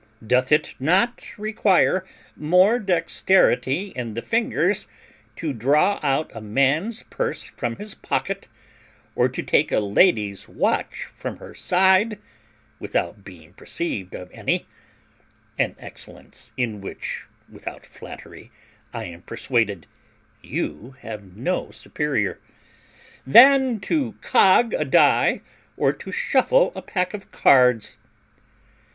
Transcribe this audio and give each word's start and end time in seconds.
Doth 0.25 0.51
it 0.51 0.73
not 0.79 1.23
require 1.37 2.03
more 2.35 2.79
dexterity 2.79 3.93
in 3.95 4.15
the 4.15 4.23
fingers 4.23 4.87
to 5.35 5.53
draw 5.53 5.99
out 6.01 6.31
a 6.33 6.41
man's 6.41 7.03
purse 7.11 7.43
from 7.45 7.75
his 7.75 7.93
pocket, 7.93 8.47
or 9.15 9.29
to 9.29 9.43
take 9.43 9.71
a 9.71 9.79
lady's 9.79 10.49
watch 10.49 11.05
from 11.05 11.37
her 11.37 11.53
side, 11.53 12.17
without 12.79 13.23
being 13.23 13.53
perceived 13.53 14.15
of 14.15 14.31
any 14.31 14.65
(an 15.59 15.75
excellence 15.77 16.51
in 16.57 16.81
which, 16.81 17.27
without 17.47 17.85
flattery, 17.85 18.49
I 18.91 19.03
am 19.05 19.21
persuaded 19.21 19.85
you 20.41 20.95
have 21.01 21.37
no 21.37 21.69
superior), 21.69 22.39
than 23.23 23.79
to 23.81 24.13
cog 24.19 24.73
a 24.73 24.83
die 24.83 25.41
or 25.77 25.93
to 25.93 26.11
shuffle 26.11 26.71
a 26.75 26.81
pack 26.81 27.13
of 27.13 27.29
cards? 27.29 27.97